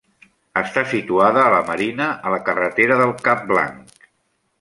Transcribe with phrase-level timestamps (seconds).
[0.59, 4.09] Està situada a la Marina, a la carretera del Cap Blanc.